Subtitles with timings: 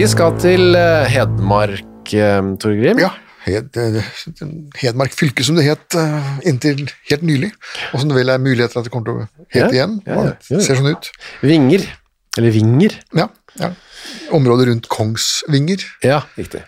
[0.00, 2.96] Vi skal til eh, Hedmark, eh, Torgrim.
[3.02, 3.10] Ja,
[3.44, 3.76] Hed,
[4.80, 7.50] Hedmark fylke som det het eh, inntil helt nylig,
[7.90, 9.98] og som det vel er muligheter at det kommer til å hete Ja, igjen.
[10.08, 11.10] ja, ja, ser sånn ut.
[11.44, 11.84] Vinger.
[12.40, 12.96] Eller Vinger.
[13.18, 13.26] Ja,
[13.60, 13.68] ja.
[14.38, 15.84] Området rundt Kongsvinger.
[16.06, 16.62] Ja, riktig.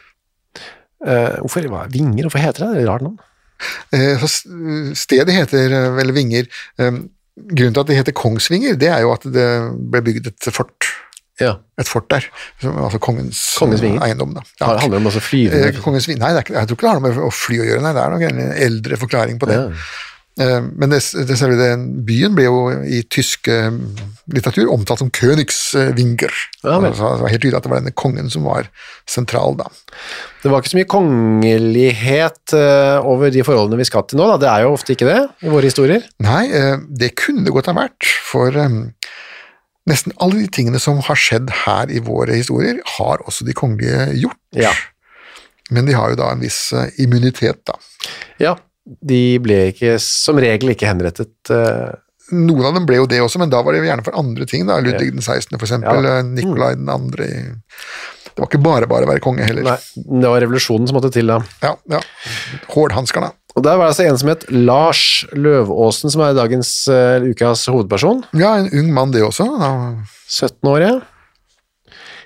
[1.01, 2.29] Uh, hvorfor hva, Vinger?
[2.29, 2.83] Hvorfor heter det det?
[2.85, 3.17] et Rart navn.
[3.97, 6.53] Uh, Stedet heter vel Vinger.
[6.77, 7.01] Eh,
[7.33, 9.49] Grunnen til at det heter Kongsvinger, det er jo at det
[9.89, 10.93] ble bygd et fort,
[11.41, 11.57] Ja.
[11.79, 12.27] et fort der.
[12.61, 14.35] som- Altså kongens, Kongens eiendom.
[14.35, 14.41] Da.
[14.59, 16.91] Det handler om også flyvende Eh, Kongens Nei, det er ikke, jeg tror ikke det
[16.93, 19.47] har noe med å fly å gjøre, nei, det er nok en eldre forklaring på
[19.49, 19.57] det.
[19.59, 19.71] Ja.
[20.41, 21.71] Eh, Men det, det, det,
[22.07, 23.71] byen ble jo i tysk eh,
[24.33, 26.33] litteratur omtalt som Königswinger.
[26.65, 28.69] Ja, altså, det var helt tydelig at det var denne kongen som var
[29.07, 29.67] sentral da.
[30.43, 34.29] Det var ikke så mye kongelighet eh, over de forholdene vi skal til nå.
[34.33, 34.39] Da.
[34.43, 36.07] Det er jo ofte ikke det i våre historier.
[36.25, 38.81] Nei, eh, det kunne det godt ha vært, for eh,
[39.91, 44.09] nesten alle de tingene som har skjedd her i våre historier, har også de kongelige
[44.21, 44.39] gjort.
[44.55, 44.73] Ja.
[45.73, 47.79] Men de har jo da en viss eh, immunitet, da.
[48.43, 48.57] ja.
[48.83, 51.31] De ble ikke, som regel ikke henrettet.
[51.47, 51.93] Uh...
[52.35, 54.65] Noen av dem ble jo det også, men da var det gjerne for andre ting.
[54.67, 55.55] da, Ludvig den 16.
[55.55, 56.17] for eksempel, Ja.
[56.19, 57.29] eh, Nikolai den andre.
[58.33, 59.63] Det var ikke bare bare å være konge heller.
[59.63, 59.77] Nei,
[60.23, 61.39] det var revolusjonen som måtte til da.
[61.63, 62.01] Ja, ja.
[62.75, 63.31] Hårdhanskerne.
[63.53, 65.03] Og der var det altså en som het Lars
[65.37, 68.23] Løvåsen, som er dagens uh, ukas hovedperson.
[68.39, 69.45] Ja, en ung mann det også.
[69.61, 69.73] Da.
[70.29, 70.95] 17 år, ja.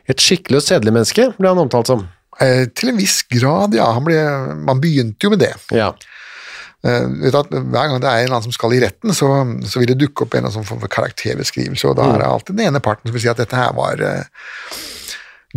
[0.07, 2.05] Et skikkelig og sedelig menneske ble han omtalt som.
[2.43, 3.89] Eh, til en viss grad, ja.
[3.97, 4.21] Han ble,
[4.69, 5.55] man begynte jo med det.
[5.75, 5.91] Ja.
[6.87, 9.15] Eh, vet du at Hver gang det er en eller annen som skal i retten,
[9.17, 9.31] så,
[9.67, 12.29] så vil det dukke opp en eller annen form for karakterbeskrivelse, og da er det
[12.29, 14.29] alltid den ene parten som vil si at dette her var eh,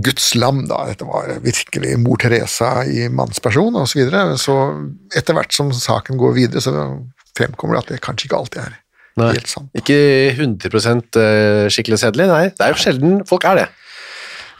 [0.05, 0.83] Guds lam, da.
[0.89, 3.91] Dette var virkelig mor Teresa i mannsperson, osv.
[3.91, 4.23] Så, videre.
[4.39, 4.57] så
[5.17, 6.73] etter hvert som saken går videre, så
[7.37, 8.77] fremkommer det at det kanskje ikke alltid er
[9.19, 9.33] Nei.
[9.35, 9.69] helt sant.
[9.75, 9.99] Ikke
[10.31, 10.69] 100
[11.19, 12.43] eh, skikkelig sedelig, nei.
[12.55, 13.69] Det er jo sjelden folk er det.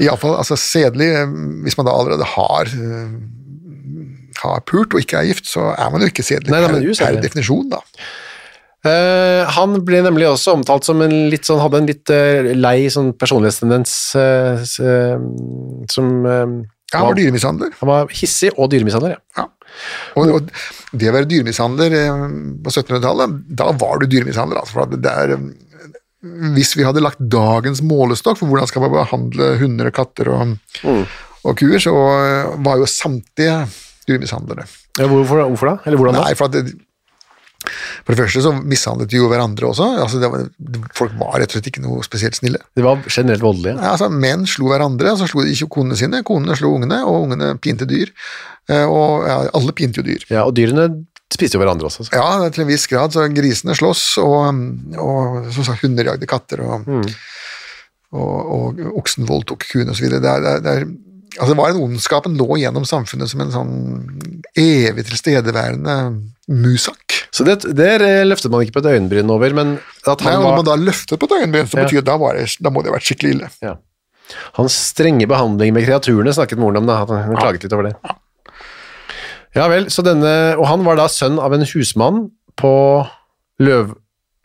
[0.04, 1.36] Iallfall altså, sedelig, eh,
[1.66, 3.14] hvis man da allerede har eh,
[4.40, 7.00] har pult og ikke er gift, så er man jo ikke sedelig Nei, nei, per,
[7.00, 7.82] per definisjon, da.
[8.88, 12.88] Eh, han ble nemlig også omtalt som en litt sånn, hadde en litt uh, lei
[12.88, 14.62] sånn personlighetstendens uh,
[15.92, 17.74] som Ja, han var dyremishandler.
[17.82, 19.20] Han var hissig og dyremishandler, ja.
[19.42, 19.50] Ja.
[20.18, 21.98] Og, og det å være dyremishandler
[22.64, 24.64] på 1700-tallet, da var du dyremishandler.
[24.64, 25.36] Altså, for det er,
[26.56, 30.56] hvis vi hadde lagt dagens målestokk for hvordan skal man behandle hunder, og katter og,
[31.44, 31.94] og kuer, så
[32.64, 33.60] var jo samtlige
[34.08, 34.66] dyremishandlere.
[34.98, 35.76] Ja, Hvorfor, hvorfor da?
[35.86, 36.26] Eller hvordan da?
[36.26, 36.80] Nei, for at det,
[37.59, 39.88] for det første så mishandlet de jo hverandre også.
[40.06, 40.45] Altså det var,
[40.95, 42.62] folk var rett og slett ikke noe spesielt snille.
[42.80, 43.75] De var generelt voldelige.
[43.81, 46.24] Ja, altså, menn slo hverandre, så slo de ikke konene sine.
[46.28, 48.13] Konene slo ungene, og ungene pinte dyr.
[48.69, 50.24] Eh, Og ja, alle pinte jo dyr.
[50.31, 50.88] Ja, og dyrene
[51.34, 52.07] spiste jo hverandre også.
[52.07, 52.16] så.
[52.16, 53.12] Ja, til en viss grad.
[53.13, 54.63] Så grisene slåss, og,
[54.98, 56.88] og som sagt, hunder jagde katter, og,
[58.16, 60.07] og, og oksen voldtok kuene osv.
[60.10, 60.89] Det, er- det, er- det, er-
[61.38, 63.74] altså, det var en ondskapen lå gjennom samfunnet som en sånn
[64.58, 65.96] evig tilstedeværende
[66.50, 67.18] musak.
[67.36, 67.92] Så det, det
[68.26, 69.76] løftet man ikke på et øyenbryn over, men
[70.10, 71.84] at Nei, han og når man da løftet på et øyenbryn, så Ja.
[71.86, 72.18] betyr det da,
[72.66, 73.50] da må det ha vært skikkelig ille.
[73.62, 73.76] ja.
[74.58, 77.02] Hans strenge behandling med kreaturene snakket moren om, da.
[77.02, 77.96] at Han klaget litt over det.
[79.58, 82.28] Ja vel, så denne Og han var da sønn av en husmann
[82.60, 83.08] på
[83.60, 83.96] Løv...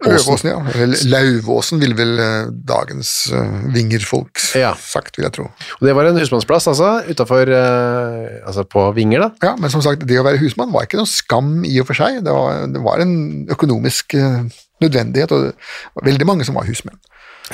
[0.05, 0.59] Løvåsen, ja.
[0.75, 4.75] Eller Lauvåsen ville vel eh, dagens uh, vingerfolk Ja.
[4.79, 5.47] sagt, vil jeg tro.
[5.79, 9.31] Og det var en husmannsplass, altså, utafor Altså på Vinger, da.
[9.51, 11.99] Ja, men som sagt, det å være husmann var ikke noen skam i og for
[11.99, 12.21] seg.
[12.27, 13.15] Det var, det var en
[13.53, 14.45] økonomisk eh,
[14.85, 15.53] nødvendighet, og det
[15.97, 16.99] var veldig mange som var husmenn.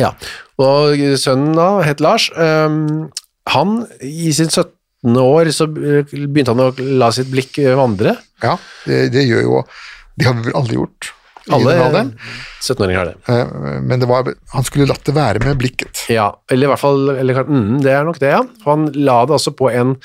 [0.01, 0.13] Ja.
[0.63, 2.29] Og sønnen da, het Lars.
[2.39, 3.09] ehm,
[3.51, 5.17] han, i sin 17.
[5.19, 8.17] år, så eh, begynte han å la sitt blikk eh, vandre.
[8.45, 8.57] Ja,
[8.87, 9.63] det, det gjør jo
[10.17, 11.11] Det har vi vel aldri gjort.
[11.57, 11.75] Alle
[12.61, 13.17] 17-åringer har det.
[13.29, 16.05] Eh, Men det var, han skulle latt det være med blikket.
[16.13, 18.43] Ja, eller i hvert fall eller, mm, Det er nok det, ja.
[18.67, 19.97] Han la det også på en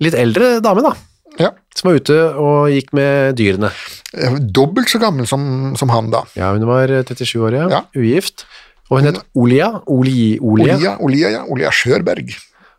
[0.00, 0.94] litt eldre dame, da.
[1.40, 3.70] Ja, Som var ute og gikk med dyrene.
[4.18, 6.24] eh, Dobbelt så gammel som, som han, da.
[6.36, 7.68] Ja, hun var 37 år, ja.
[7.70, 7.82] Ja.
[7.96, 8.46] Ugift.
[8.90, 9.68] Og hun het Olia.
[9.86, 10.74] Oli, Olia.
[10.76, 11.42] Olia, Olia, ja.
[11.46, 12.32] Olia Skjørberg.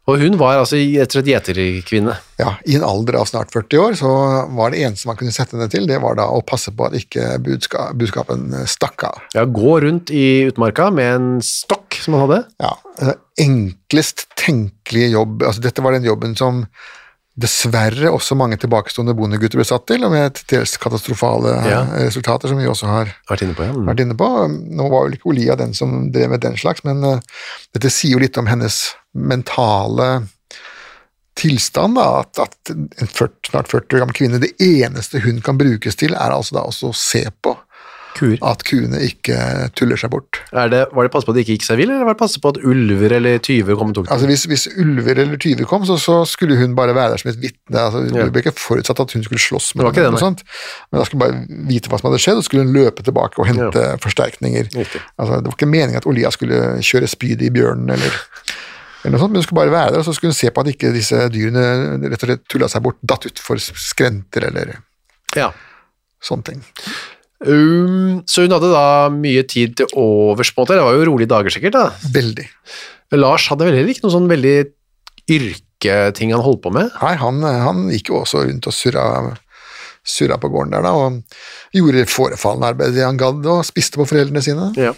[0.10, 2.16] Og hun var altså rett og slett gjeterkvinne.
[2.42, 4.10] Ja, I en alder av snart 40 år så
[4.58, 6.96] var det eneste man kunne sette henne til, det var da å passe på at
[6.98, 9.20] ikke budska, budskapen stakk av.
[9.38, 12.40] Ja, gå rundt i utmarka med en stokk som han hadde.
[12.66, 12.74] Ja,
[13.42, 15.44] Enklest tenkelige jobb.
[15.46, 16.64] altså Dette var den jobben som
[17.42, 21.80] dessverre også mange tilbakestående bondegutter ble satt til, og med til dels katastrofale Ja.
[22.04, 23.72] resultater, som vi også har Vært inne på, ja.
[23.72, 23.86] Mm.
[23.88, 24.28] vært inne på.
[24.76, 27.20] Nå var vel ikke Olia den som drev med den slags, men uh,
[27.74, 28.82] dette sier jo litt om hennes
[29.14, 30.12] mentale
[31.42, 35.58] tilstand, da, at, at en 40, snart 40 år gammel kvinne, det eneste hun kan
[35.60, 37.56] brukes til, er altså da også å se på
[38.12, 38.34] Kur.
[38.44, 39.36] at kuene ikke
[39.80, 40.42] tuller seg bort.
[40.52, 42.20] Er det, var det passe på at de ikke gikk seg vill, eller var det
[42.20, 44.14] passe på at ulver eller tyver kom og tok den?
[44.14, 47.32] Altså hvis, hvis ulver eller tyver kom, så, så skulle hun bare være der som
[47.32, 47.80] et vitne.
[47.80, 48.26] Altså, Ja.
[48.28, 50.44] Det ble ikke forutsatt at hun skulle slåss med det, og sånt.
[50.92, 53.40] men da skulle hun bare vite hva som hadde skjedd, og skulle hun løpe tilbake
[53.40, 54.70] og hente forsterkninger.
[54.76, 58.20] Altså, det var ikke meningen at Olia skulle kjøre spydet i bjørnen eller,
[59.04, 60.62] eller noe sånt, men hun skulle bare være der, og så skulle hun se på
[60.62, 61.64] at ikke disse dyrene
[62.12, 64.76] rett og slett tulla seg bort, datt utfor skrenter eller
[65.36, 65.52] Ja.
[66.22, 66.62] sånne ting.
[67.42, 70.76] Um, så hun hadde da mye tid til overs, på en måte.
[70.78, 71.74] Det var jo rolige dager, sikkert.
[71.74, 71.88] da.
[72.14, 72.46] Veldig.
[73.18, 74.56] Lars hadde vel heller ikke noe sånn veldig
[75.32, 76.92] yrketing han holdt på med?
[77.02, 79.06] Nei, han, han gikk jo også rundt og surra,
[80.06, 84.06] surra på gården der, da, og gjorde forefallende arbeid det han gadd, og spiste på
[84.10, 84.70] foreldrene sine.
[84.80, 84.94] Ja.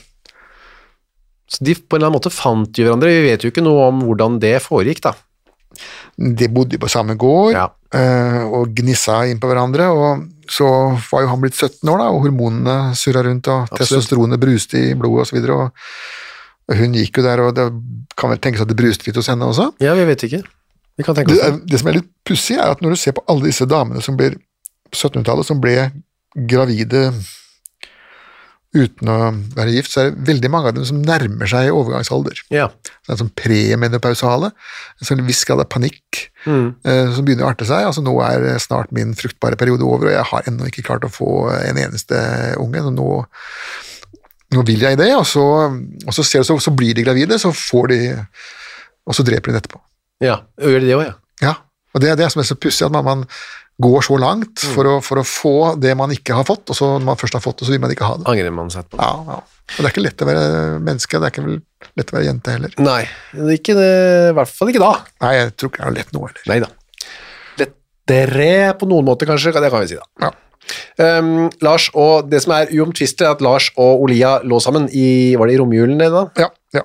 [1.53, 3.11] Så de på en eller annen måte fant jo hverandre.
[3.13, 5.13] Vi vet jo ikke noe om hvordan det foregikk, da.
[6.17, 7.67] De bodde på samme gård Ja.
[7.94, 10.67] eh, og gnissa inn på hverandre, og så
[11.11, 14.94] var jo han blitt 17 år, da, og hormonene surra rundt, og testosteronet bruste i
[14.97, 17.65] blodet og så videre, og hun gikk jo der, og det
[18.19, 19.71] kan vel tenkes at det bruste litt hos henne også.
[19.81, 20.44] Ja, vi vet ikke.
[20.97, 21.03] Vi
[21.33, 21.71] Det, oss det.
[21.71, 24.17] det som er litt pussig, er at når du ser på alle disse damene som
[24.19, 25.89] blir på 1700-tallet, som ble
[26.50, 27.07] gravide
[28.74, 29.18] uten å
[29.56, 32.40] være gift, så er det veldig mange av dem som nærmer seg overgangsalder.
[32.54, 32.70] Ja.
[33.08, 34.50] sånn som premenopausale,
[35.00, 36.74] en sånn viss grad av panikk Mm.
[36.84, 37.86] eh, som begynner å arte seg.
[37.88, 41.12] Altså Nå er snart min fruktbare periode over, og jeg har ennå ikke klart å
[41.14, 42.18] få en eneste
[42.60, 42.81] unge.
[42.84, 43.08] Så nå,
[44.54, 47.40] nå vil jeg det, og så, og så ser du så, så blir de gravide,
[47.40, 48.00] så får de
[49.08, 49.80] Og så dreper de det etterpå.
[50.24, 50.42] ja.
[50.62, 51.14] og Gjør de det òg, ja?
[51.42, 51.54] Ja,
[51.94, 53.24] og det er det som er så pussig, at man, man
[53.81, 54.74] går så langt Mm.
[54.75, 57.34] for, å, for å få det man ikke har fått, og så når man først
[57.34, 58.28] har fått det, så vil man ikke ha det.
[58.30, 59.00] Angrer man seg på.
[59.02, 59.40] Ja, ja.
[59.64, 60.46] Og det er ikke lett å være
[60.84, 61.62] menneske, det er ikke
[61.98, 62.74] lett å være jente heller.
[62.84, 63.02] Nei,
[63.34, 63.90] det er ikke det,
[64.30, 64.92] i hvert fall ikke da.
[65.25, 66.46] Nei, jeg tror ikke det er lett nå heller.
[66.52, 66.70] Nei da.
[67.64, 70.08] Lettere på noen måte, kanskje, det kan vi si, da.
[70.28, 70.31] Ja.
[71.20, 75.34] Um, Lars, og det som er uomtvistelig, er at Lars og Olia lå sammen i
[75.39, 76.22] Var det i romjulen, det da?
[76.39, 76.84] Ja, ja.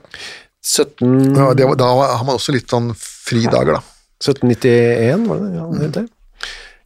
[0.65, 3.83] 17, Ja, det, var- da har man også litt sånn fridager, da.
[4.19, 5.59] 1791, var det det?
[5.59, 6.07] Ja, det det?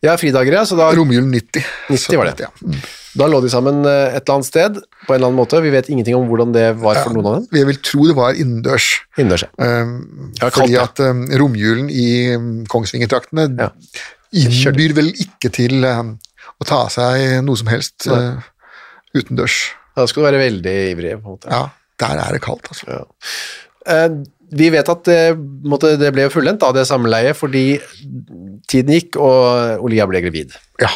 [0.03, 0.65] Ja, fridager, ja.
[0.67, 1.63] Så da, Romjulen 90.
[1.93, 2.47] 90 var det.
[2.49, 2.51] Ja.
[2.67, 2.79] Mm.
[3.21, 5.61] da lå de sammen eh, et eller annet sted, på en eller annen måte.
[5.63, 7.47] Vi vet ingenting om hvordan det var for noen av dem.
[7.61, 8.89] Jeg vil tro det var innendørs.
[9.19, 9.69] Innendørs, ja.
[9.85, 10.87] Um, Ja, fordi ja.
[10.89, 13.69] at um, romjulen i um, Kongsvinger-traktene Ja.
[14.33, 16.17] innbyr vel ikke til um,
[16.59, 18.41] å ta seg noe som helst uh,
[19.15, 19.61] utendørs.
[19.95, 21.53] Da skal du være veldig ivrig, på en måte.
[21.53, 21.67] Ja,
[22.01, 22.89] der er det kaldt, altså.
[22.89, 24.07] Ja.
[24.53, 25.21] Eh, vi vet at det,
[25.65, 27.81] måtte, det ble fullendt det samleiet, fordi
[28.69, 30.55] tiden gikk, og Olia ble gravid.
[30.83, 30.93] Ja.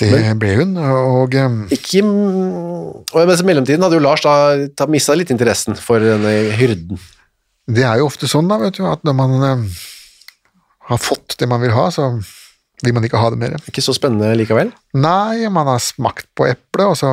[0.00, 5.12] Det ble hun, og um, Ikke, og mens i mellomtiden hadde jo Lars da mista
[5.12, 6.96] litt interessen for denne hyrden.
[7.68, 9.66] det er jo ofte sånn, da, vet du, at når man eh,
[10.88, 12.14] har fått det man vil ha, så
[12.80, 13.58] vil man ikke ha det mer.
[13.68, 14.72] Ikke så spennende likevel.
[14.96, 17.12] Nei, man har smakt på eplet, og så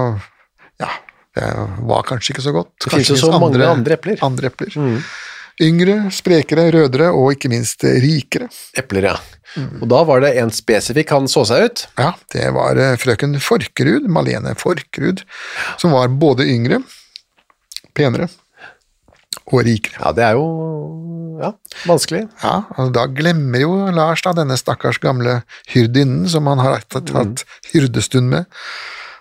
[1.37, 1.47] det
[1.87, 2.73] var kanskje ikke så godt.
[2.83, 4.19] Det finnes jo så mange andre epler.
[4.19, 4.27] Mm.
[4.31, 4.77] Andre epler.
[5.57, 8.49] Yngre, sprekere, rødere og ikke minst rikere.
[8.77, 9.15] Epler, ja.
[9.81, 11.85] Og da var det en spesifikk han så seg ut.
[11.97, 15.23] Ja, det var eh, frøken Forkerud, Malene Forkerud,
[15.81, 16.83] som var både yngre,
[17.97, 18.29] penere
[19.47, 19.97] og rikere.
[20.03, 20.47] Ja, det er jo
[21.41, 21.51] ja,
[21.87, 22.25] vanskelig.
[22.43, 25.41] Ja, altså Da glemmer jo Lars da denne stakkars gamle
[25.71, 28.49] hyrdinnen som han har hatt, hatt hyrdestund med.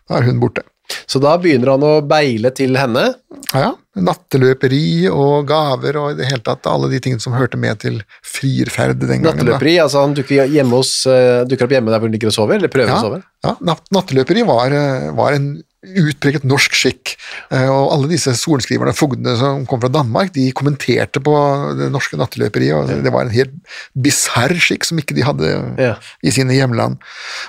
[0.09, 0.67] Da er hun borte.
[1.07, 3.15] Så da begynner han å beile til henne.
[3.53, 3.73] Ja.
[3.97, 8.01] Natteløperi og gaver og i det hele tatt alle de tingene som hørte med til
[8.27, 9.25] frierferd den gangen.
[9.25, 9.33] da.
[9.33, 12.37] Natteløperi, altså han dukker, hjemme hos, eh, dukker opp hjemme der hvor hun ligger og
[12.37, 13.23] sover, eller prøver Ja, å sove.
[13.47, 13.57] ja
[13.93, 15.49] natteløperi var, eh, var en
[15.87, 17.13] utpreget norsk skikk,
[17.55, 21.35] eh, og alle disse sorenskriverne og fogdene som kom fra Danmark, de kommenterte på
[21.79, 23.55] det norske natteløperiet, og det var en helt
[23.95, 25.95] bisarr skikk som ikke de hadde Ja.
[26.23, 26.99] i sine hjemland.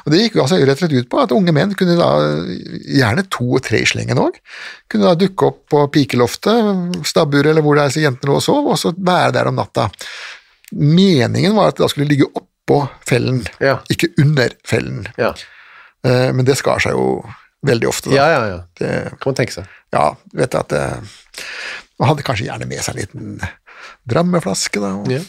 [0.06, 2.12] Og Det gikk jo altså rett og slett ut på at unge menn kunne da,
[2.86, 4.38] gjerne to og tre i slengen òg,
[4.89, 8.67] kunne da dukke opp på pikeloftet, stabburet eller hvor det er jentene lå og sov,
[8.67, 9.89] og så være der om natta.
[10.72, 13.79] Meningen var at det da skulle ligge oppå fellen, Ja.
[13.89, 15.08] ikke under fellen.
[15.17, 15.34] Ja.
[16.03, 17.24] Eh, Men det skar seg jo
[17.67, 18.09] veldig ofte.
[18.12, 18.15] Da.
[18.15, 18.59] ja, ja, ja.
[18.79, 19.67] Det, Kan man tenke seg.
[19.93, 20.83] ja, vet du at det,
[22.00, 23.50] Man hadde kanskje gjerne med seg en liten
[24.07, 25.21] drammeflaske, da, og Ja.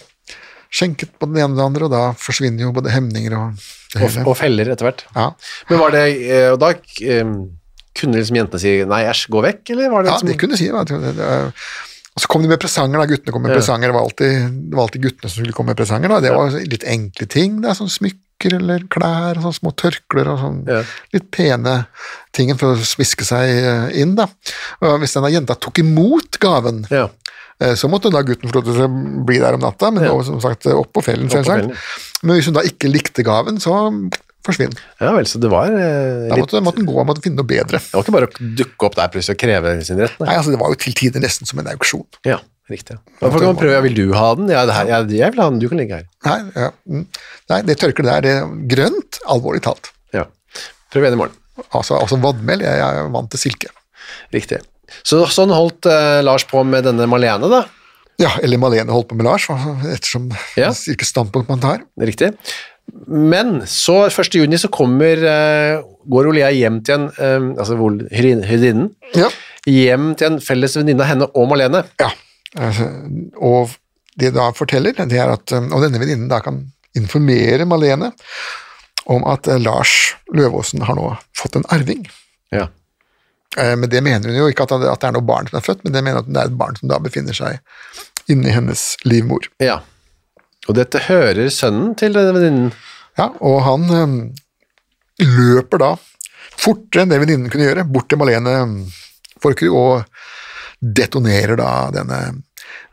[0.70, 4.18] skjenket på den ene og den andre, og da forsvinner jo både hemninger og Og,
[4.28, 5.06] og feller etter hvert.
[5.16, 5.30] Ja,
[5.70, 7.30] Men var det eh, Og da eh,
[7.98, 10.58] kunne liksom jentene si nei, æsj, gå vekk, eller var det ja liksom de kunne
[10.60, 10.68] si.
[10.70, 11.52] vet det-
[12.18, 13.06] Og så kom de med presanger, da.
[13.06, 13.58] Guttene kom med Ja.
[13.60, 13.92] presanger.
[13.92, 16.08] Det var, alltid, det var alltid guttene som skulle komme med presanger.
[16.10, 16.18] da.
[16.24, 17.60] Det var litt enkle ting.
[17.64, 20.82] Er sånn smykker eller klær, og sånn små tørklær og sånn Ja.
[21.14, 21.86] litt pene
[22.32, 24.26] ting for å smiske seg eh, inn, da.
[24.82, 27.08] Og hvis denne jenta tok imot gaven, Ja.
[27.60, 28.62] Eh, Så måtte da gutten få
[29.26, 30.22] bli der om natta, men Ja.
[30.22, 31.70] som sagt opp på fellen, selvsagt.
[32.24, 34.10] Men hvis hun da ikke likte gaven, så
[34.48, 34.74] forsvinn.
[35.00, 37.38] ja vel, så det var eh, Da litt måtte, måtte hun gå og måtte finne
[37.40, 37.80] noe bedre.
[37.80, 40.16] Det var ikke bare å dukke opp der plutselig og kreve sin rett.
[40.22, 40.34] Nei.
[40.36, 42.06] Altså Det var jo til tider nesten som en auksjon.
[42.28, 42.40] Ja,
[42.72, 42.98] riktig.
[43.20, 43.76] Hvorfor kan man prøve?
[43.76, 44.50] Ja, vil du ha den?
[44.52, 46.08] Ja, det her, ja, jeg vil ha den, du kan ligge her.
[46.28, 46.70] Nei, ja.
[46.88, 47.04] mm.
[47.54, 49.92] Nei det tørkleet der, det er grønt, alvorlig talt.
[50.16, 50.26] Ja.
[50.92, 51.36] Prøv igjen i morgen.
[51.74, 53.72] Altså, altså vadmel, jeg, jeg er vant til silke.
[54.34, 54.60] Riktig.
[55.04, 57.64] Så sånn holdt eh, Lars på med denne Malene, da.
[58.18, 60.70] Ja, eller Malene holdt på med Lars, ettersom Ja.
[60.74, 61.84] hvilket standpunkt man tar.
[62.00, 62.32] Riktig.
[63.08, 64.34] Men så 1.
[64.34, 67.98] juni så kommer uh, går Olea hjem til en eh, altså hvor-
[69.16, 69.28] Ja.
[69.68, 71.82] hjem til en felles venninne av henne og Malene.
[72.00, 72.08] Ja,
[72.56, 72.86] altså,
[73.40, 73.74] og
[74.18, 76.62] det da forteller, det er at um, Og denne venninnen da kan
[76.96, 78.12] informere Malene
[79.06, 82.06] om at eh, Lars Løvaasen har nå fått en arving.
[82.52, 82.68] Ja.
[83.56, 85.84] Eh, Men det mener hun jo ikke at det er noe barn som er født,
[85.84, 87.60] men det mener hun at det er et barn som da befinner seg
[88.28, 89.48] inni hennes livmor.
[89.60, 89.80] ja.
[90.68, 92.72] Og dette hører sønnen til denne venninnen.
[93.18, 94.18] Ja, og han um,
[95.18, 95.92] løper da
[96.58, 98.78] fortere enn det venninnen kunne gjøre, bort til Malene um,
[99.42, 100.24] Forkerud og
[100.78, 102.18] detonerer da denne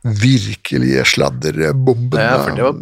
[0.06, 2.20] virkelige sladderbomben.
[2.22, 2.76] Ja, for det var,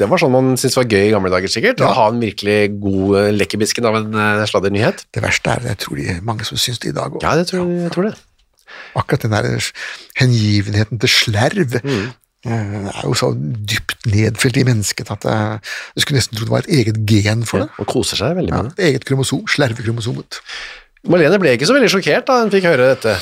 [0.00, 1.82] det var sånn man syntes var gøy i gamle dager, sikkert.
[1.82, 1.90] Ja.
[1.90, 4.16] Å ha en virkelig god eh, lekkerbisken av en
[4.48, 5.04] sladdernyhet.
[5.12, 7.24] Det verste er, jeg tror de er mange som syns det i dag òg.
[7.24, 8.14] Ja, det tror, jeg tror det.
[8.96, 9.70] Akkurat den der
[10.18, 12.10] hengivenheten til slerv Mm.
[12.46, 16.54] Eh, er jo så dypt nedfelt i mennesket at eh, du skulle nesten tro det
[16.54, 17.70] var et eget gen for det.
[17.82, 18.84] Og koser seg veldig Ja, med det.
[18.84, 20.40] Ja, eget kromosom, slervekromosomet.
[21.10, 23.16] Malene ble ikke så veldig sjokkert da hun fikk høre dette.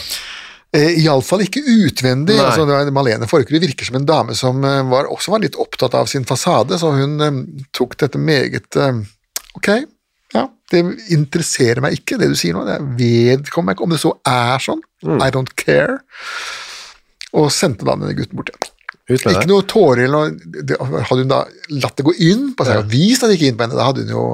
[0.77, 2.37] Eh, Iallfall ikke utvendig.
[2.37, 2.45] Nei.
[2.45, 5.95] altså det var- Malene Forkerud virker som en dame som var, også var litt opptatt
[5.97, 7.17] av sin fasade, så hun
[7.73, 8.99] tok dette meget eh,
[9.57, 9.69] Ok,
[10.35, 12.67] ja, det interesserer meg ikke, det du sier nå.
[12.69, 14.83] Det vedkommer meg ikke om det så er sånn.
[15.03, 15.23] Mm.
[15.25, 15.97] I don't care.
[17.33, 18.69] Og sendte da denne gutten bort igjen.
[19.09, 21.38] Ikke noe tårer eller noe Hadde hun da
[21.73, 23.87] latt det gå inn på seg og vist at det gikk inn på henne, da
[23.88, 24.25] hadde hun jo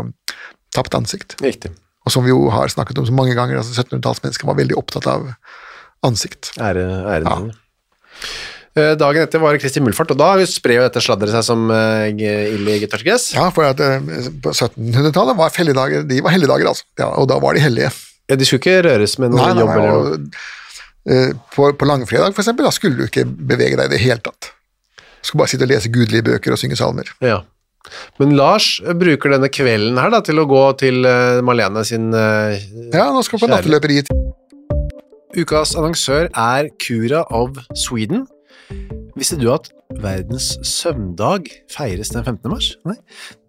[0.74, 1.36] tapt ansikt.
[1.44, 1.70] Riktig.
[2.04, 5.06] Og som vi jo har snakket om så mange ganger, altså 1700-tallsmennesker var veldig opptatt
[5.08, 5.30] av
[6.04, 6.52] ansikt.
[6.58, 7.38] Ære, ære Ja.
[8.74, 11.68] Eh, Dagen etter var det Kristi Mulfart, og da sprer jo dette sladderet seg som
[11.70, 13.28] eh, ild i tørkegress.
[13.36, 14.02] Ja, for at eh,
[14.42, 16.86] på 1700-tallet var helligdager, de var helligdager, altså.
[16.98, 17.92] Ja, og da var de hellige.
[18.26, 21.38] Ja, de skulle ikke røres med noen Nei, nei, jobb nei, eller noe.
[21.54, 24.50] på, på langfredag, for eksempel, da skulle du ikke bevege deg i det hele tatt.
[25.24, 27.08] Skulle bare sitte og lese gudelige bøker og synge salmer.
[27.24, 27.40] Ja.
[28.20, 32.54] Men Lars bruker denne kvelden her da, til å gå til eh, Malene sin uh,
[32.94, 34.12] Ja, nå skal vi på natteløperiet.
[35.34, 38.24] Ukas annonsør er Cura of Sweden.
[39.18, 39.68] Visste du at
[40.02, 42.50] verdens søvndag feires den 15.
[42.50, 42.70] mars?
[42.88, 42.96] Nei.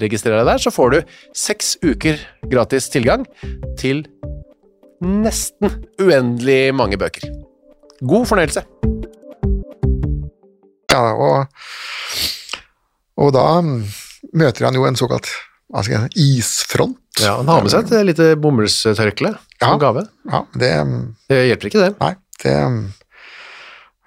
[0.00, 0.98] registrer deg der, så får du
[1.36, 2.18] seks uker
[2.50, 3.26] gratis tilgang
[3.80, 4.04] til
[5.04, 5.70] nesten
[6.02, 7.28] uendelig mange bøker.
[8.02, 8.62] God fornøyelse.
[10.88, 11.46] Ja, og,
[13.20, 15.28] og da møter han jo en såkalt
[15.74, 16.96] altså, isfront.
[17.18, 19.76] Ja, Han har med seg et lite bomullstørkle som Ja.
[19.82, 20.04] gave.
[20.30, 20.70] Ja, det,
[21.28, 21.94] Det hjelper ikke, det.
[21.98, 22.12] nei,
[22.44, 22.54] det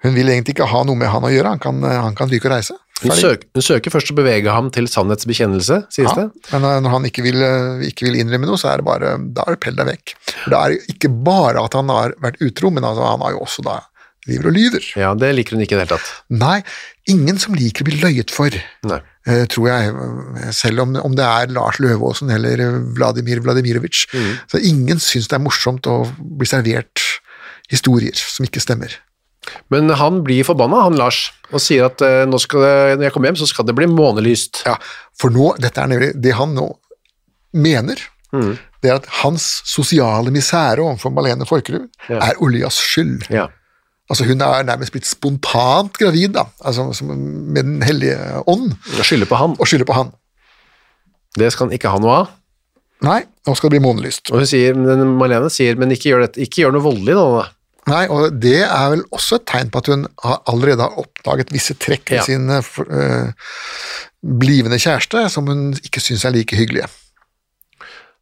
[0.02, 2.48] Hun vil egentlig ikke ha noe med han å gjøre, han kan, han kan ryke
[2.48, 2.74] og reise.
[3.02, 6.26] Hun, søk, hun søker først å bevege ham til sannhetsbekjennelse, sies Ja, det.
[6.52, 9.14] men eh, når han ikke vil, eh, ikke vil innrømme noe, så er det bare
[9.34, 10.14] Da er det pell deg vekk.
[10.44, 13.32] For Det er jo ikke bare at han har vært utro, men altså, han har
[13.36, 13.80] jo også da
[14.26, 14.84] driver og lyver.
[15.02, 16.10] Ja, Det liker hun ikke i det hele tatt.
[16.30, 16.62] Nei,
[17.10, 18.54] ingen som liker å bli løyet for,
[18.86, 19.00] Nei.
[19.26, 20.52] eh, tror jeg.
[20.54, 22.62] Selv om, om det er Lars Løvaasen eller
[22.94, 24.06] Vladimir Vladimirovitsj.
[24.14, 24.32] Mm.
[24.52, 27.02] Så ingen syns det er morsomt å bli servert
[27.72, 28.94] historier som ikke stemmer.
[29.70, 33.12] Men han blir forbanna, han Lars, og sier at eh, nå skal det, når jeg
[33.16, 34.62] kommer hjem, så skal det bli månelyst.
[34.68, 34.76] Ja,
[35.18, 36.70] for nå, dette er nemlig det han nå
[37.52, 37.96] mener,
[38.32, 38.54] Mm.
[38.80, 42.16] det er at hans sosiale misere overfor Malene Forkerud Ja.
[42.30, 43.26] er Olias skyld.
[43.28, 43.48] Ja.
[44.08, 48.16] Altså Hun er nærmest blitt spontant gravid da, altså, med Den hellige
[48.48, 49.50] ånd, Og skylder på han.
[49.60, 50.12] og skylder på han.
[51.36, 52.30] Det skal han ikke ha noe av.
[53.02, 54.30] Nei, nå skal det bli månelyst.
[54.32, 57.24] Og hun sier, men sier, men ikke gjør, dette, ikke gjør noe voldelig nå.
[57.42, 57.48] da.
[57.90, 61.50] Nei, og Det er vel også et tegn på at hun har allerede har oppdaget
[61.50, 62.22] visse trekk ved Ja.
[62.22, 63.32] sin uh,
[64.22, 66.86] blivende kjæreste som hun ikke syns er like hyggelige.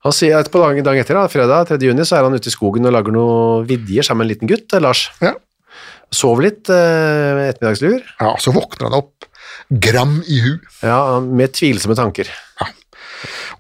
[0.06, 1.76] Han sier at på dagen, dagen etter, da, fredag 3.
[1.84, 4.48] juni, så er han ute i skogen og lager noe vidjer sammen med en liten
[4.48, 5.02] gutt, eh, Lars.
[5.20, 5.34] Ja.
[6.10, 9.28] Sover litt uh, ettermiddagslur, ja, Så våkner han opp,
[9.70, 12.32] gram i hu, ja, med tvilsomme tanker.
[12.62, 12.66] Ja.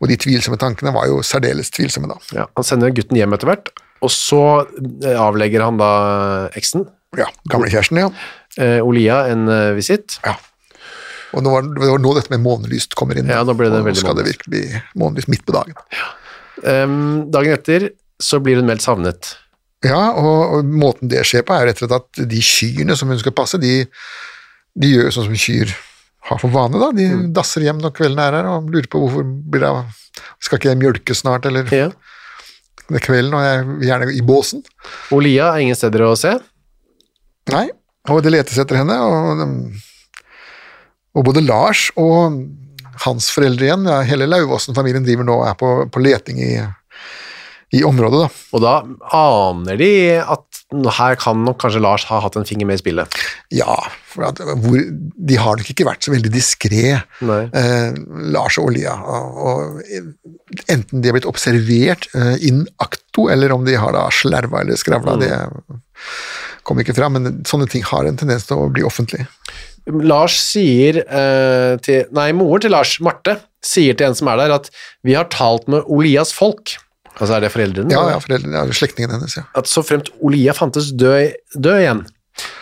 [0.00, 2.16] og de tvilsomme tankene var jo særdeles tvilsomme da.
[2.34, 3.68] Ja, han sender gutten hjem etter hvert,
[4.00, 4.40] og så
[5.04, 5.90] eh, avlegger han da
[6.56, 6.86] eksen,
[7.18, 8.08] Ja, Gamlekjæresten, ja.
[8.56, 10.20] eh, Olia, en eh, visitt.
[10.24, 10.36] ja.
[11.30, 13.28] Og nå var, det var nå dette med månelyst kommer inn.
[13.30, 15.76] Ja, nå ble det og veldig skal det virkelig bli månelyst midt på dagen.
[16.66, 16.96] Em,
[17.30, 17.84] dagen etter
[18.20, 19.36] så blir hun meldt savnet.
[19.86, 23.08] Ja, og, og måten det skjer på er rett og slett at de kyrne som
[23.14, 23.84] hun skal passe, de,
[24.74, 25.70] de gjør sånn som kyr
[26.28, 26.90] har for vane, da.
[26.98, 27.22] De Mm.
[27.38, 29.70] dasser hjem når kvelden er her og lurer på hvorfor blir det
[30.42, 31.86] Skal ikke jeg mjølke snart, eller Ja.
[32.98, 34.64] Kvelden, og jeg vil gjerne i båsen.
[35.14, 36.34] Og Lia er ingen steder å se.
[37.50, 37.68] Nei,
[38.10, 39.44] og det letes etter henne, og,
[41.14, 42.40] og både Lars og
[43.04, 46.52] hans foreldre igjen, ja, hele Lauvåsen-familien driver nå og er på, på leting i,
[47.70, 48.28] i området, da.
[48.56, 48.74] Og da
[49.14, 50.60] aner de at
[50.96, 53.20] her kan nok kanskje Lars ha hatt en finger med i spillet.
[53.54, 53.74] Ja,
[54.10, 54.82] for at, hvor,
[55.30, 58.00] de har nok ikke vært så veldig diskré, eh,
[58.34, 58.96] Lars og Olia.
[58.98, 64.06] Og, og enten de har blitt observert eh, in acto, eller om de har da
[64.14, 65.32] slerva eller skravla, det
[66.66, 69.26] kommer ikke fram, men sånne ting har en tendens til å bli offentlig.
[69.90, 74.54] Lars sier eh, til Nei, moren til Lars, Marte, sier til en som er der,
[74.60, 74.70] at
[75.06, 76.76] vi har talt med Olias folk.
[77.20, 77.92] Altså er det foreldrene?
[77.92, 79.44] Ja, ja, foreldrene, ja, slektningene hennes, ja.
[79.60, 82.00] At så fremt Olia fantes død, død igjen,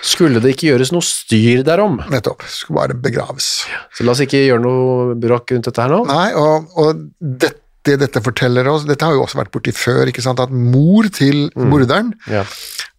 [0.03, 2.01] skulle det ikke gjøres noe styr derom.
[2.11, 2.43] Nettopp.
[2.51, 3.49] Skulle bare begraves.
[3.95, 6.01] Så la oss ikke gjøre noe bråk rundt dette her nå.
[6.11, 7.53] Nei, og, og det,
[7.87, 11.07] det dette forteller oss Dette har jo også vært borti før, ikke sant, at mor
[11.15, 12.43] til morderen Ja.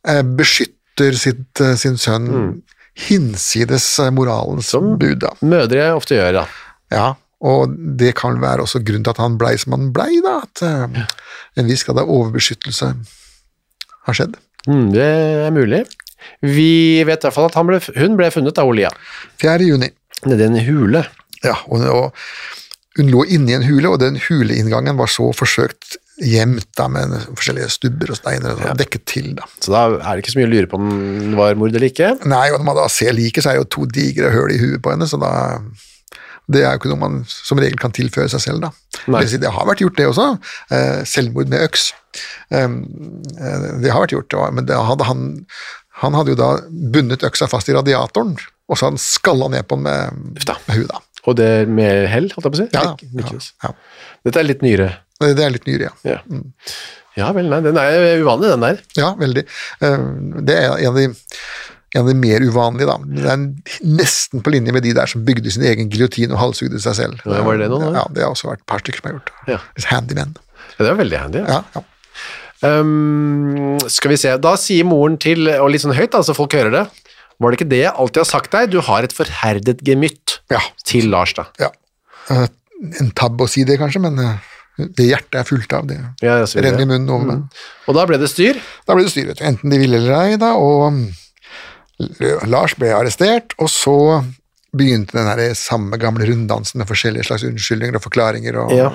[0.07, 2.29] eh, beskytter sitt, eh, sin sønn
[2.99, 5.19] hinsides moralens moralens Som- bud.
[5.19, 5.33] Da.
[5.41, 6.45] Mødre ofte gjør, da.
[6.91, 10.41] Ja, og det kan være også grunnen til at han blei som han blei, da.
[10.43, 11.05] At eh,
[11.59, 12.91] en viss grad av overbeskyttelse
[14.07, 14.35] har skjedd.
[14.67, 15.07] Mm, det
[15.47, 15.85] er mulig.
[16.43, 18.91] Vi vet i hvert fall at han ble, hun ble funnet av Olia.
[19.39, 19.69] 4.
[19.69, 19.91] juni.
[20.27, 21.05] i en hule.
[21.45, 26.67] Ja, og, og hun lå inni en hule, og den huleinngangen var så forsøkt gjemt
[26.75, 28.73] da, med forskjellige stubber og steiner og ja.
[28.75, 29.29] dekket til.
[29.37, 29.47] da.
[29.63, 31.87] Så da er det ikke så mye å lure på om den var mord eller
[31.87, 32.17] ikke.
[32.27, 34.59] Nei, og når man da ser liket, så er det jo to digre høl i
[34.59, 35.31] huet på henne, så da
[36.49, 38.71] det er jo ikke noe man som regel kan tilføre seg selv, da.
[39.29, 40.29] Si, det har vært gjort, det også.
[40.73, 41.91] Eh, selvmord med øks.
[42.49, 42.65] Eh,
[43.83, 45.27] det har vært gjort, men det hadde han,
[46.01, 46.49] han hadde jo da
[46.95, 48.33] bundet øksa fast i radiatoren,
[48.69, 50.89] og så hadde han skalla ned på med, med huet.
[50.89, 51.03] da.
[51.27, 52.67] Og det er med hell, holdt jeg på å si.
[52.73, 53.73] Ja, ja, ja,
[54.25, 54.89] Dette er litt nyere.
[55.19, 56.15] Det er litt nyere, ja.
[56.15, 56.43] Ja.
[57.19, 58.79] ja vel, nei, den er uvanlig, den der.
[58.97, 59.43] Ja, veldig.
[59.83, 60.07] Eh,
[60.47, 61.09] Det er en av de,
[61.95, 62.97] en av de mer uvanlige, da.
[63.01, 66.79] Det er nesten på linje med de der som bygde sin egen giljotin og halshugde
[66.83, 67.21] seg selv.
[67.25, 68.03] Ja, var det noen, da?
[68.03, 69.55] Ja, det har også vært et par stykker som har gjort det.
[69.55, 69.59] Ja.
[69.89, 70.35] Handymen.
[70.77, 71.45] Ja, det er veldig handy.
[71.49, 71.85] Ja, ja.
[72.61, 76.53] Um, skal vi se, da sier moren til, og litt sånn høyt da, så folk
[76.57, 76.85] hører det,
[77.39, 78.71] var det ikke det jeg alltid har sagt deg?
[78.73, 80.59] Du har et forherdet gemytt Ja.
[80.83, 81.47] til Lars da.
[81.61, 81.71] ja.
[82.29, 82.47] Eh,
[82.99, 84.35] En tabbe å si det, kanskje, men eh,
[84.95, 85.87] det hjertet er fullt av.
[85.87, 86.61] Det Ja, det.
[86.63, 87.57] renner i munnen over meg.
[87.91, 88.59] Og da ble det styr.
[88.87, 89.43] Da ble det styr, vet du.
[89.49, 91.01] Enten de ville eller ei, da, og mm,
[92.47, 93.95] Lars ble arrestert, og så
[94.75, 98.57] begynte den her samme gamle runddansen med forskjellige slags unnskyldninger og forklaringer.
[98.61, 98.91] Og, Ja.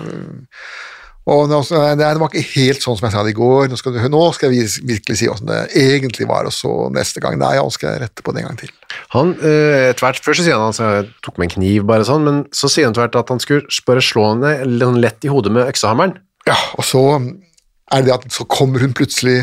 [1.26, 3.68] og det, var det var ikke helt sånn som jeg sa det i går.
[3.72, 7.20] Nå skal, du, nå skal jeg virkelig si åssen det egentlig var, og så neste
[7.24, 8.70] gang Nei, nå skal jeg rette på det en gang til.
[9.16, 12.06] Han, eh, etter hvert, først så sier han at han tok med en kniv bare
[12.06, 15.26] sånn, men så sier han etter hvert at han skulle bare slå henne sånn lett
[15.26, 16.16] i hodet med øksehammeren.
[16.46, 19.40] Ja, og så er det det at så kommer hun plutselig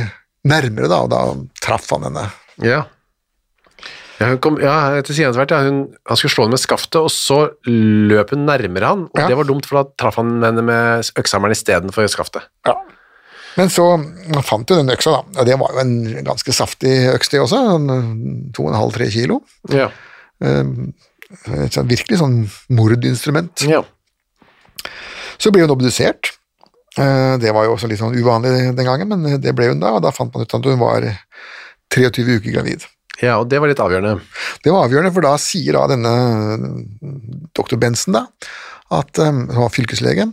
[0.48, 1.22] nærmere, da, og da
[1.62, 2.30] traff han henne.
[2.64, 2.86] Ja.
[4.22, 7.40] Ja, kom, ja, til hvert, ja, hun, han skulle slå henne med skaftet, og så
[7.66, 9.28] løp hun nærmere han, og Ja.
[9.32, 12.46] det var dumt, for da traff han henne med øksehammeren istedenfor skaftet.
[12.68, 12.76] Ja.
[13.58, 13.86] Men så
[14.32, 15.40] man fant hun den øksa, da.
[15.42, 17.58] Og det var jo en ganske saftig øks, det også.
[17.76, 19.42] en To og en halv, tre kilo.
[19.70, 19.90] Ja.
[20.42, 20.64] Eh,
[21.48, 22.38] Et sånn virkelig sånn
[22.70, 23.62] mordinstrument.
[23.68, 23.82] ja.
[25.40, 26.32] Så ble hun obdusert.
[26.98, 29.94] Eh, Det var jo også litt sånn uvanlig den gangen, men det ble hun da,
[29.96, 31.02] og da fant man ut at hun var
[31.90, 32.84] 23 uker gravid.
[33.22, 34.18] Ja, og det var litt avgjørende.
[34.66, 36.14] Det var avgjørende, for da sier da denne
[37.58, 38.26] doktor Bensen, da,
[38.92, 40.28] at, eh, som var fylkeslege,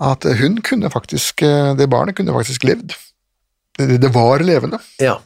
[0.00, 2.94] at hun kunne faktisk, eh, det barnet kunne faktisk levd.
[3.78, 4.80] Det, det var levende.
[5.02, 5.18] Ja.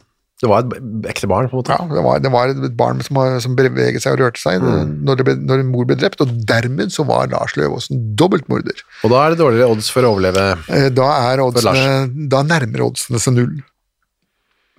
[0.43, 1.75] Det var et ekte barn, på en måte.
[1.79, 5.21] Ja, det var, det var et barn som, som beveget seg og rørte seg når,
[5.21, 8.83] det ble, når mor ble drept, og dermed så var Lars Løvaasen dobbeltmorder.
[9.07, 10.49] Og da er det dårligere odds for å overleve.
[10.67, 13.55] Eh, Da er oddsene, da nærmer oddsene seg null.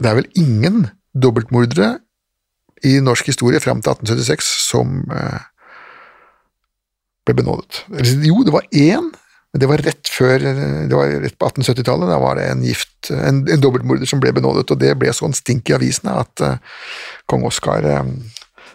[0.04, 1.97] Det er vel ingen dobbeltmordere
[2.84, 5.43] i norsk historie fram til 1876 som eh,
[7.28, 7.84] ble benådet.
[8.26, 9.12] Jo, det var én,
[9.54, 12.12] men det var rett før eh, Det var rett på 1870-tallet.
[12.12, 15.36] Da var det en gift, en, en dobbeltmorder som ble benådet, og det ble sånn
[15.38, 16.58] stink i avisene at eh,
[17.32, 17.88] kong Oskar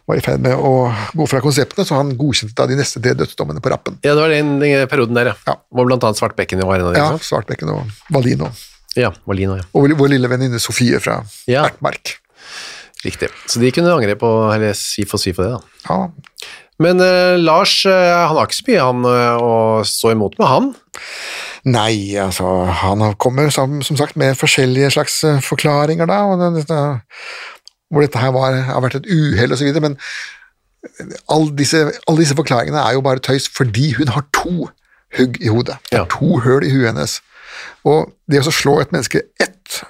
[0.09, 3.13] var i ferd med å gå fra konseptene, så han godkjente da de neste tre
[3.19, 3.99] dødsdommene på rappen.
[4.07, 5.37] Ja, det var den, den perioden der, ja.
[5.51, 5.59] Ja.
[5.69, 7.03] Hvor blant annet Svartbekken var en av dem.
[7.03, 7.27] Ja.
[7.29, 8.49] Svartbekken og Valino.
[8.97, 9.67] Ja, Valino, ja.
[9.77, 11.21] og vår lille venninne Sofie fra
[11.51, 11.67] Ja.
[11.69, 12.17] Ertmark.
[13.05, 13.29] Riktig.
[13.47, 15.83] Så de kunne angre på, eller si for si for det, da.
[15.89, 16.47] Ja,
[16.83, 19.53] Men eh, Lars, eh, han har ikke så mye han eh, å
[19.87, 20.69] stå imot med, han.
[21.67, 22.47] Nei, altså,
[22.83, 26.79] han kommer som, som sagt med forskjellige slags eh, forklaringer da, og det, det,
[27.91, 29.99] hvor dette her var, har vært et uhell videre, men
[31.29, 34.69] alle disse, alle disse forklaringene er jo bare tøys fordi hun har to
[35.19, 35.79] hugg i hodet.
[35.91, 36.11] Det er Ja.
[36.13, 37.19] to høl i huet hennes.
[37.89, 39.81] Og det å slå et menneske ett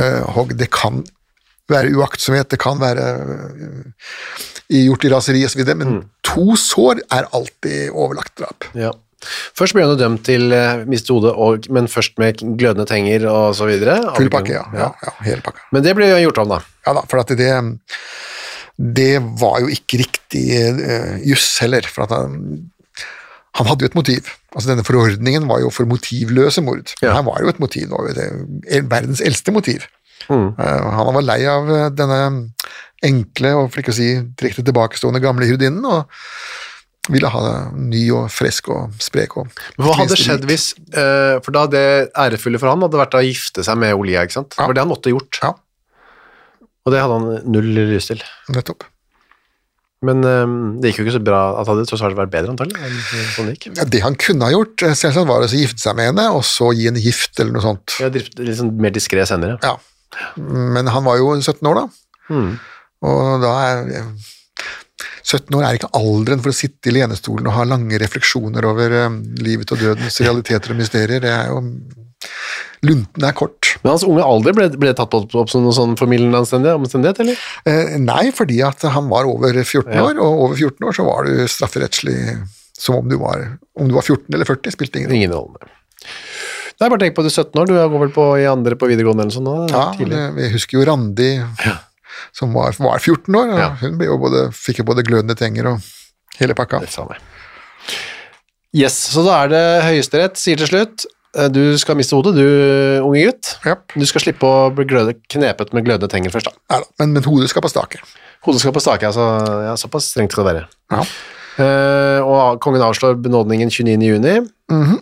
[0.00, 1.04] uh, hogg, det kan
[1.70, 3.06] være uaktsomhet, det kan være
[4.68, 8.68] eh, gjort i raseri videre, men to sår er alltid overlagt drap.
[8.78, 8.92] Ja.
[9.56, 13.24] Først ble han dømt til mistet miste hodet, men først med glødende tenger
[13.66, 13.96] videre.
[14.18, 14.64] Full pakke, ja.
[14.76, 15.66] ja, ja hele pakka.
[15.74, 16.60] Men det ble jo gjort om, da.
[16.86, 17.50] Ja da, for at det,
[18.76, 20.44] det var jo ikke riktig
[20.78, 22.66] uh, juss heller, for at han,
[23.58, 24.30] han hadde jo et motiv.
[24.54, 26.94] Altså Denne forordningen var jo for motivløse mord.
[27.02, 27.16] Ja.
[27.16, 29.88] Her var jo et motiv, det var jo det, verdens eldste motiv.
[30.28, 30.48] Mm.
[30.58, 32.20] Eh, han var lei av eh, denne
[33.06, 34.08] enkle og for ikke å si
[34.38, 37.42] direkte tilbakestående gamle hyrdinnen, og ville ha
[37.76, 39.36] ny og frisk og sprek.
[39.38, 41.84] Og Men hva hadde skjedd hvis eh, For da det
[42.18, 44.56] ærefulle for han hadde vært å gifte seg med Olia, ikke sant?
[44.56, 45.38] Det var det han måtte gjort.
[45.44, 45.54] Ja,
[46.82, 48.24] Og det hadde han null lyst til.
[48.50, 48.88] nettopp.
[50.04, 52.52] Men um, det gikk jo ikke så bra at hadde det tross alt vært bedre,
[52.52, 52.96] antagelig.
[53.34, 53.56] Sånn det.
[53.78, 56.68] Ja, det han kunne ha gjort, selvsagt, var å gifte seg med henne, og så
[56.76, 57.96] gi henne gift eller noe sånt.
[58.02, 59.56] Ja, litt sånn mer diskré senere.
[59.64, 59.78] Ja.
[60.36, 61.86] Men han var jo 17 år da,
[62.30, 62.58] Mm.
[63.06, 64.06] og da er
[65.26, 68.90] 17 år er ikke alderen for å sitte i lenestolen og ha lange refleksjoner over
[69.04, 71.20] eh, livet og dødens realiteter og mysterier.
[71.22, 71.62] Det er jo
[72.86, 73.76] Lunten er kort.
[73.82, 77.20] Men hans unge alder ble, ble tatt opp, opp som noen sånn formildende omstendighet, omstendighet,
[77.22, 77.38] eller?
[77.66, 80.04] Eh, nei, fordi at han var over 14 Ja.
[80.08, 82.16] år, og over 14 år så var du strafferettslig
[82.76, 85.16] som om du var, om du var 14 eller 40, spilte ingen rolle.
[85.16, 85.56] Ingen rolle.
[86.76, 88.88] Nei, bare tenk på du er 17 år, du går vel på i andre på
[88.90, 89.54] videregående eller sånn nå?
[89.72, 90.18] Ja, tidlig.
[90.36, 91.30] vi husker jo Randi,
[92.36, 93.68] som var, var 14 år, Ja.
[93.80, 95.86] hun jo både, fikk jo både glødende tenger og
[96.40, 96.82] hele pakka.
[96.84, 97.22] Det sa meg.
[98.76, 101.06] Yes, så da er det Høyesterett sier til slutt
[101.38, 102.44] eh, du skal miste hodet, du
[103.06, 103.54] unge gutt.
[103.64, 103.96] Yep.
[103.96, 106.60] Du skal slippe å bli gløde, knepet med glødende tenger først, da.
[106.74, 108.02] Neida, men, men hodet skal på stake.
[108.44, 109.24] Hodet skal på stake, altså.
[109.70, 110.68] Ja, såpass strengt skal det være.
[110.92, 111.06] Ja.
[111.56, 113.96] Uh, og kongen avslår benådningen 29.
[114.12, 114.34] juni.
[114.68, 114.98] Mhm.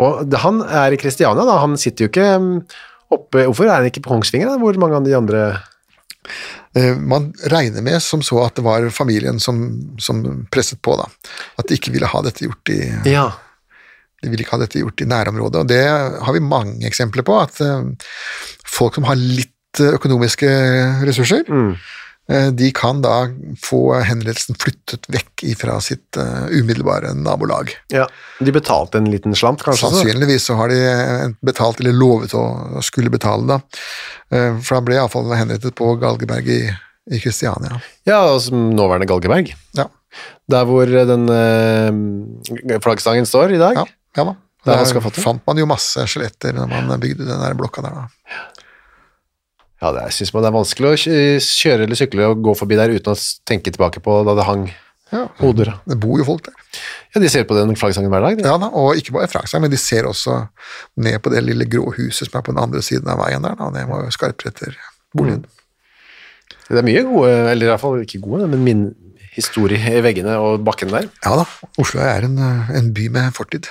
[0.00, 1.58] Og han er i Kristiania, da.
[1.62, 2.54] Han sitter jo ikke mm,
[3.12, 4.60] oppe Hvorfor er han ikke på Kongsvinger, da?
[4.60, 5.42] Hvor mange av de andre
[6.76, 9.62] Eh, Man regner med som så at det var familien som,
[9.98, 11.08] som presset på, da.
[11.58, 13.30] At de ikke ville ha dette gjort i Ja.
[14.20, 17.38] De ville ikke ha dette gjort i nærområdet, og det har vi mange eksempler på.
[17.40, 17.88] At eh,
[18.68, 20.50] folk som har litt eh, økonomiske
[21.08, 21.88] ressurser, eh,
[22.54, 27.72] de kan da få henrettelsen flyttet vekk fra sitt eh, umiddelbare nabolag.
[27.90, 28.04] ja.
[28.40, 29.88] De betalte en liten slant, kanskje?
[29.90, 32.44] Sannsynligvis så har de eh, betalt eller lovet å
[32.86, 33.58] skulle betale, da.
[34.30, 36.60] Eh, For han ble iallfall henrettet på Galgeberg i,
[37.10, 37.80] i Kristiania.
[38.08, 39.50] Ja, altså nåværende Galgeberg.
[39.76, 39.88] Ja,
[40.50, 43.74] Der hvor den øh, flaggstangen står i dag.
[43.82, 44.36] ja, ja da.
[44.66, 47.94] Der Der fant man jo masse skjeletter når man bygde den der blokka der.
[47.96, 48.08] da.
[49.80, 50.96] Ja, det, synes man det er vanskelig å
[51.40, 54.66] kjøre eller sykle og gå forbi der uten å tenke tilbake på da det hang
[55.10, 55.72] Ja, hoder.
[55.88, 56.54] Det bor jo folk der.
[57.14, 58.36] Ja, de ser på den flaggsangen hver dag.
[58.38, 58.46] Det.
[58.46, 60.36] Ja da, Og ikke bare flaggsangen, men de ser også
[61.02, 63.56] ned på det lille grå huset som er på den andre siden av veien der.
[63.58, 63.72] da.
[63.74, 64.76] Det var jo skarpretter
[65.16, 65.42] boligen.
[66.68, 68.84] Det er mye gode, eller i hvert fall ikke gode, men min
[69.34, 71.08] historie i veggene og bakken der.
[71.24, 71.48] Ja da,
[71.82, 73.66] Oslo er en, en by med fortid.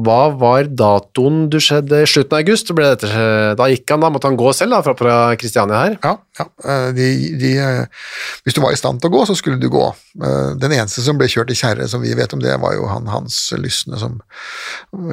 [0.00, 2.70] Hva var datoen du skjedde i slutten av august?
[2.76, 3.10] Dette,
[3.58, 5.96] da gikk han da, måtte han gå selv da, fra, Kristiania her?
[6.04, 6.46] Ja, ja.
[6.64, 7.08] eh, De,
[7.40, 8.06] de, eh,
[8.46, 9.84] hvis du var i stand til å gå, så skulle du gå.
[10.22, 12.88] Eh, Den eneste som ble kjørt i kjerre, som vi vet om det, var jo
[12.90, 14.20] han Hans Lysne som,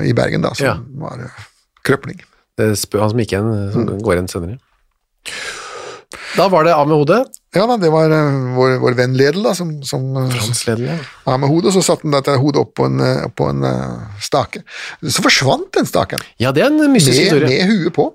[0.06, 0.78] i Bergen, da, som Ja.
[1.04, 1.28] var
[1.88, 2.22] krøpling.
[2.58, 4.60] Det spør han som gikk igjen, som går igjen senere.
[6.38, 7.26] Da var det av med hodet.
[7.56, 10.96] Ja da, det var eh, vår, vår venn Ledel da, som, som Ledel, ja.
[11.28, 13.66] av med hodet, Og så satte han dette hodet opp på en, eh, på en
[13.68, 14.62] eh, stake.
[15.04, 16.24] Så forsvant den staken.
[16.40, 17.50] Ja, det er en mystisk med, historie.
[17.50, 18.08] med huet på,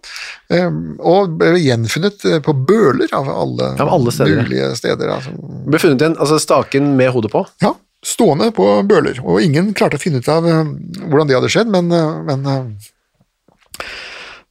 [0.55, 0.81] um,
[1.13, 4.45] og ble gjenfunnet eh, på Bøler av alle, Av alle steder.
[4.45, 5.13] mulige steder.
[5.19, 5.35] Altså.
[5.69, 7.45] Ble funnet igjen, altså staken med hodet på.
[7.65, 7.75] Ja,
[8.07, 10.65] stående på Bøler, og ingen klarte å finne ut av eh,
[11.09, 12.89] hvordan det hadde skjedd, men, eh, men eh,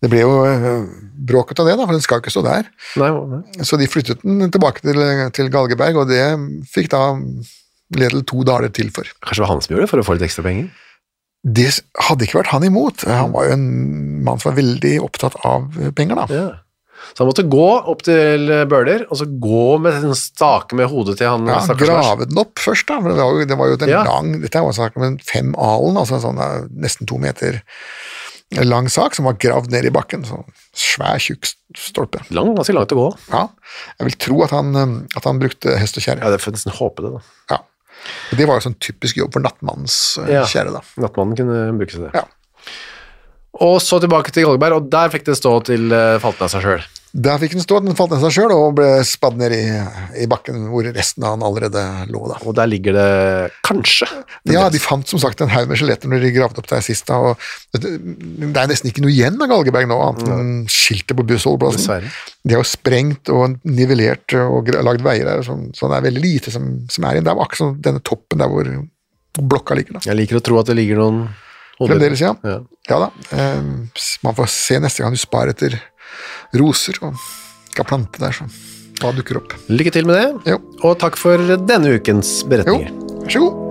[0.02, 0.86] det ble jo uh,
[1.30, 2.70] bråk av det, da, for den skal jo ikke stå der.
[3.02, 3.66] Nei, nei.
[3.68, 5.02] Så de flyttet den tilbake til,
[5.38, 6.24] til Galgeberg, og det
[6.74, 7.04] fikk da
[7.92, 9.04] Ledel to daler til for.
[9.20, 10.70] Kanskje det var han som gjorde det, for å få litt ekstra penger?
[11.44, 11.68] Det
[12.08, 13.04] hadde ikke vært han imot.
[13.10, 13.66] Han var jo en
[14.24, 16.26] mann som var veldig opptatt av penger, da.
[16.32, 16.50] Ja.
[17.12, 21.18] Så han måtte gå opp til Bøler, og så gå med en stake med hodet
[21.20, 23.00] til han Ja, grave den opp først, da.
[23.02, 24.04] For det var jo, det var jo en Ja.
[24.08, 27.60] lang Dette var snakk om en fem alen, altså en sånn eh, nesten to meter
[28.68, 30.26] lang sak som var gravd ned i bakken.
[30.28, 30.44] Sånn
[30.76, 31.48] svær, tjukk
[31.80, 32.20] stolpe.
[32.36, 33.08] Lang, ganske langt å gå.
[33.32, 33.46] Ja.
[34.00, 36.24] Jeg vil tro at han, eh, at han brukte hest og kjerre.
[36.26, 37.22] Ja, det får nesten håpe det, da.
[37.56, 37.60] Ja.
[38.32, 40.46] Og Det var jo sånn typisk jobb for nattmannens eh, Ja.
[40.46, 40.82] kjerre, da.
[40.98, 42.14] Nattmannen kunne bruke seg det.
[42.16, 42.26] Ja.
[43.62, 46.64] Og så tilbake til Galgeberg, og der fikk det stå til uh, falten av seg
[46.64, 46.86] sjøl.
[47.12, 49.66] Der fikk den stå, den falt ned seg sjøl og ble spadd ned i,
[50.24, 52.38] i bakken hvor resten av den allerede lå, da.
[52.48, 53.08] Og der ligger det
[53.68, 54.08] kanskje
[54.48, 57.10] Ja, de fant som sagt en haug med skjeletter når de gravde opp der sist,
[57.12, 57.98] da, og det,
[58.48, 62.08] er nesten ikke noe igjen av Galgeberg nå, annet enn skiltet på bussholdeplassen.
[62.48, 66.24] De har jo sprengt og nivellert og lagd veier der, så, så det er veldig
[66.24, 67.28] lite som, som er igjen.
[67.28, 68.72] Det er akkurat som denne toppen der hvor
[69.40, 70.00] blokka ligger.
[70.00, 70.08] da.
[70.08, 71.26] Jeg liker å tro at det ligger noen.
[71.82, 72.36] Fremdeles, ja.
[72.46, 72.60] Ja.
[72.90, 73.08] Ja da.
[73.34, 73.62] Eh,
[74.26, 75.78] man får se neste gang du spar etter
[76.62, 77.18] roser og
[77.72, 78.48] skal plante der, så
[79.02, 79.56] hva dukker opp.
[79.72, 82.78] Lykke til med det, Jo, og takk for denne ukens jo,
[83.24, 83.71] vær så god.